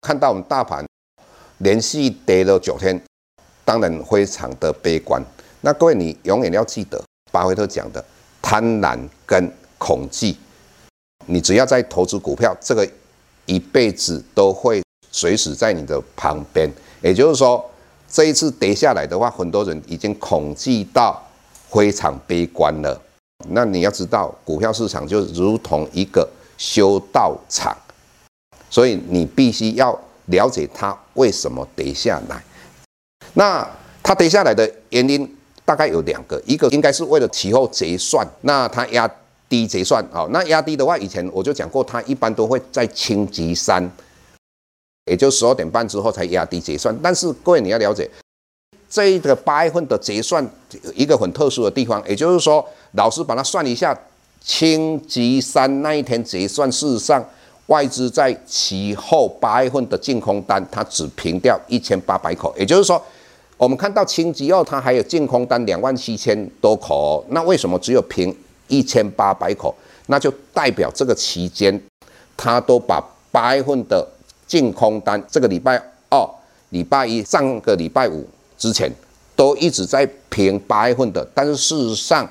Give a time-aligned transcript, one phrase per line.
[0.00, 0.84] 看到我们大盘
[1.58, 3.00] 连续跌了九天，
[3.64, 5.22] 当然非常的悲观。
[5.60, 8.02] 那各位，你永远要记得巴菲特讲的
[8.40, 10.34] 贪婪跟恐惧，
[11.26, 12.88] 你只要在投资股票，这个
[13.44, 16.70] 一辈子都会随时在你的旁边。
[17.02, 17.62] 也就是说，
[18.08, 21.22] 这一次跌下来的话，很多人已经恐惧到
[21.68, 22.98] 非常悲观了。
[23.50, 27.76] 那你要知道，股票市场就如同一个修道场。
[28.70, 32.40] 所以你必须要了解它为什么跌下来。
[33.34, 33.68] 那
[34.02, 39.10] 它跌下来的原因大概有两个，一个应该是为了期后结算，那它压
[39.48, 40.26] 低结算啊。
[40.30, 43.90] 那压低的话，以前我就讲过，它一般都会在星期三，
[45.06, 46.96] 也就十二点半之后才压低结算。
[47.02, 48.08] 但是各位你要了解，
[48.88, 50.48] 这一个八月份的结算
[50.94, 53.96] 一个很特殊的地方，也就是说，老师把它算一下，
[54.42, 57.24] 星期三那一天结算，事实上。
[57.70, 63.00] 外资在其后八月份的净空单，它只平掉一千八百口，也就是说，
[63.56, 68.36] 我们看到星期二它还有净空单两万七千多口，那为什么只有平
[68.66, 69.72] 一千八百口？
[70.06, 71.80] 那就代表这个期间，
[72.36, 74.04] 它都把八月份的
[74.48, 76.28] 净空单，这个礼拜二、
[76.70, 78.26] 礼拜一、上个礼拜五
[78.58, 78.90] 之前，
[79.36, 82.28] 都一直在平八月份的，但是事实上，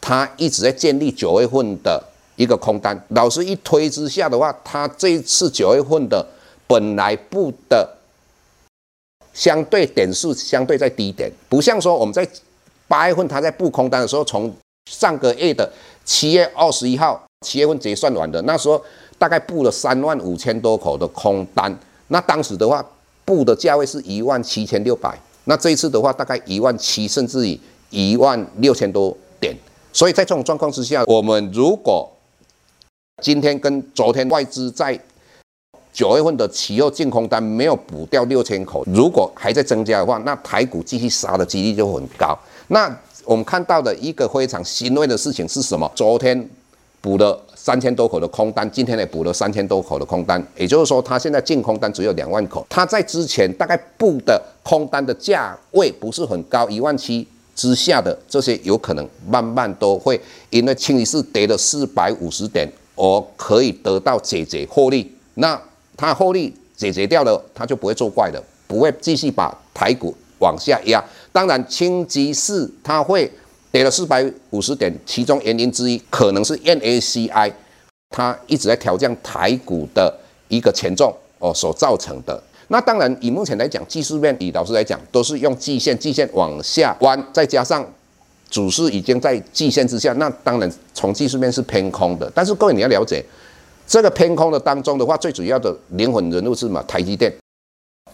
[0.00, 2.02] 它一直在建立九月份的。
[2.36, 6.26] 一个空单，老师一推之下的话，它这一次九月份的
[6.66, 7.88] 本来布的
[9.32, 12.26] 相对点数相对在低点，不像说我们在
[12.88, 14.54] 八月份它在布空单的时候，从
[14.90, 15.70] 上个月的
[16.04, 18.82] 七月二十一号七月份结算完的那时候，
[19.18, 21.76] 大概布了三万五千多口的空单，
[22.08, 22.84] 那当时的话
[23.24, 27.58] 布的价位是一万七千六百，那这一次的话大概一万七甚至于
[27.90, 29.56] 一万六千多点，
[29.92, 32.10] 所以在这种状况之下，我们如果
[33.22, 34.98] 今天跟昨天外资在
[35.92, 42.36] 九月份的期后净空单没有补掉六千口，如果还在增加的话，那台股继续杀的几率就很高。
[42.68, 42.94] 那
[43.24, 45.90] 我们看到的一个非常欣慰的事情是什么？
[45.94, 46.48] 昨天
[47.00, 52.66] 补了三千多口的空单，今天也补了三千多口的空单，也就是说，它现在净空单只有两万口。
[52.68, 60.20] 它在之前大概布的空单的价位不是很高，一万七之下的这些有可能慢慢都会
[60.50, 62.68] 因为清一色跌了四百五十点。
[62.94, 65.60] 我可以得到解决获利，那
[65.96, 71.02] 它获利解决掉了，它就不会作怪了，不会继续把台股往下压。
[71.32, 73.30] 当然，星期四它会
[73.72, 77.52] 跌了四百五十点，其中原因之一可能是 N A C I
[78.10, 80.16] 它一直在调降台股的
[80.48, 82.40] 一个权重哦所造成的。
[82.68, 87.84] 那当然，以目前来讲，技术面以老师来讲，都是用季线，季线往下弯，再加上。
[88.54, 92.30] 主势已经在季线之下，那当然从技术面是偏空的。
[92.32, 93.20] 但是各位你要了解，
[93.84, 96.80] 这个偏空的当中的话，最主要的灵魂人物是什么？
[96.84, 97.34] 台积电，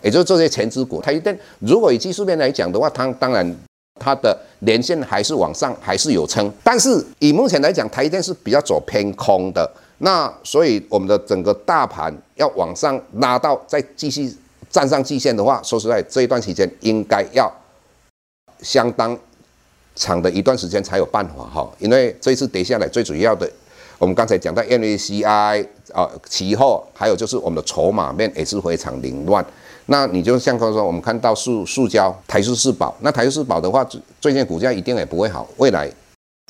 [0.00, 0.98] 也就是这些权值股。
[1.02, 3.54] 台积电如果以技术面来讲的话，它当然
[4.00, 6.50] 它的连线还是往上，还是有撑。
[6.64, 9.70] 但是以目前来讲，台积电是比较走偏空的。
[9.98, 14.34] 那所以我们的整个大盘要往上拉到再继续
[14.70, 17.52] 站上季线的话，说实在这一段时间应该要
[18.62, 19.14] 相当。
[20.00, 23.46] 长的一段时间才有办法哈，因为这一次跌下来，最主要的，
[23.98, 29.44] 我们刚才讲到 MACI 啊，其后还有就是我们的筹码面也是非常凌乱。
[29.86, 33.86] 那你就像刚说，我们看到塑塑胶、台塑四宝，那台塑四宝的话，
[34.18, 35.86] 最近股价一定也不会好，未来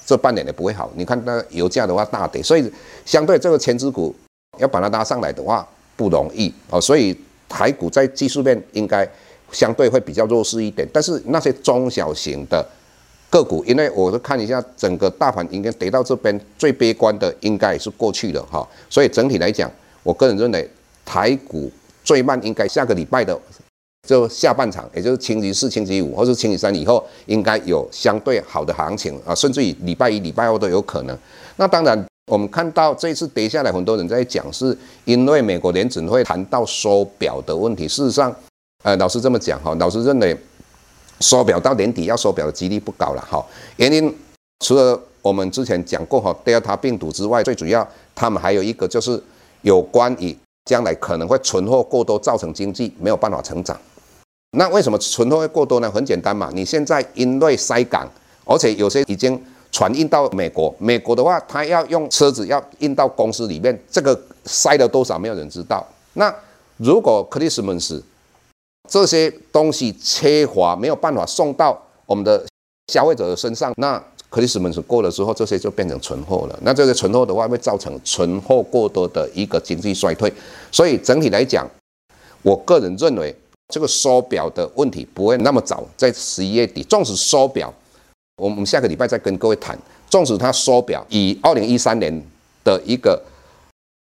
[0.06, 0.88] 这半年也不会好。
[0.94, 2.73] 你看那油价的话大跌，所以
[3.05, 4.14] 相对这个权值股
[4.58, 5.67] 要把它拉上来的话
[5.97, 6.81] 不容易哦。
[6.81, 7.19] 所以
[7.49, 9.05] 台股在技术面应该
[9.50, 12.64] 相对会比较弱势一点，但是那些中小型的。
[13.31, 18.69] 个股，因为我是看一下整个大盘，应该跌到这边最悲观的，应该也是过去了哈。
[18.91, 19.71] 所以整体来讲，
[20.03, 20.69] 我个人认为
[21.05, 21.71] 台股
[22.03, 23.41] 最慢应该下个礼拜的
[24.09, 31.17] 就下半场，也就是星期四、星期五或是星期三以后，应该有相对好的行情啊，甚至于礼拜一、礼拜二都有可能。
[31.56, 37.87] 那当然，我们看到这次跌下来，很多人在讲，是因为美国联准会谈到缩表的问题。
[37.87, 38.35] 事实上，
[38.83, 40.37] 呃，老师这么讲哈，老师认为
[41.20, 43.44] 缩表到年底要缩表的几率不高了哈。
[43.76, 44.14] 原因
[44.64, 49.22] 除了我们之前讲过哈，Delta 病毒之外，最主要他们还有一个就是
[49.62, 53.78] 有关于将来可能会存货过多，造成经济没有办法成长。
[54.52, 55.90] 那为什么存货会过多呢？
[55.90, 58.08] 很简单嘛，你现在因为塞港，
[58.44, 59.40] 而且有些已经
[59.70, 65.87] 船运到美国，美国的话，他要用车子要运到公司里面，这个塞了多少，没有人知道。
[66.14, 66.34] 那
[66.78, 68.02] 如果 Christmas
[68.90, 72.44] 这些东西缺乏，没有办法送到我们的
[72.92, 76.58] 消费者的身上，那 Christmas 过了之后，这些就变成存货了。
[76.62, 80.31] 那这个存货的话，会造成存货过多的一个经济衰退。
[80.70, 81.66] 所以整体来讲，
[82.42, 83.34] 我个人认为。
[83.72, 87.72] 这个缩表的问题不会那么早，在十一月底，纵使缩表，
[88.37, 89.78] 我们下个礼拜再跟各位谈。
[90.08, 92.12] 纵使它缩表，以二零一三年
[92.64, 93.22] 的一个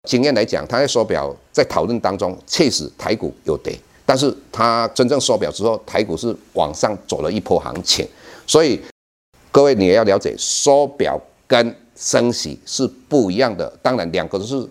[0.07, 3.77] 经验来讲，它在缩表在讨论当中，确实台股有跌，
[4.07, 8.07] 但是它真正缩表之后，台股是往上走了一波行情。
[8.47, 8.81] 所以
[9.51, 14.67] 各位你也要了解，缩表跟升息是不一样的，当然两个都是。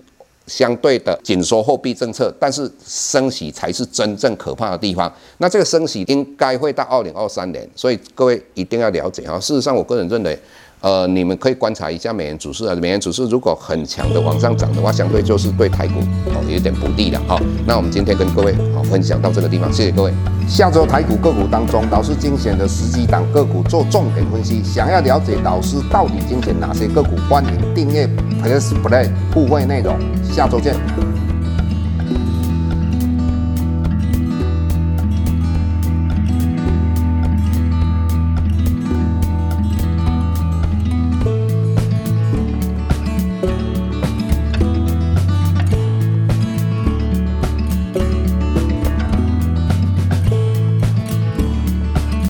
[0.46, 5.12] 相对的紧缩货币政策，但是升息才是真正可怕的地方。
[5.38, 9.40] 那这个升息应该会到二零二三年，所以各位一定要了解啊。
[9.40, 10.38] 事实上，我个人认为。
[10.82, 17.40] 呃，你们可以观察一下美元指数啊，美元指数如果很强的往上涨的话，相对就是对台股哦有点不利了哈。
[17.66, 20.12] 那我们今天跟各位好分享到这个地方，谢谢各位。
[20.46, 24.62] 下周台股个股当中，老师精选的十几档个股做重点分析。
[24.62, 28.06] 想要了解老师到底精选哪些个股，欢迎订阅
[28.42, 29.98] Plus Play 互惠内容。
[30.30, 31.15] 下周见。